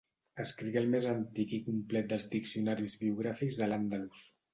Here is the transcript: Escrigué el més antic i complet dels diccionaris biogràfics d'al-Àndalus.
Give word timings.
Escrigué 0.43 0.79
el 0.79 0.87
més 0.93 1.07
antic 1.09 1.53
i 1.57 1.59
complet 1.67 2.07
dels 2.13 2.25
diccionaris 2.31 2.97
biogràfics 3.03 3.61
d'al-Àndalus. 3.61 4.25